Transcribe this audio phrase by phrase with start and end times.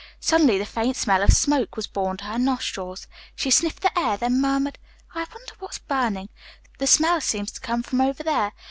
[0.19, 3.05] Suddenly the faint smell of smoke was borne to her nostrils.
[3.35, 4.79] She sniffed the air, then murmured,
[5.13, 6.29] "I wonder what's burning.
[6.79, 8.51] The smell seems to come from over there.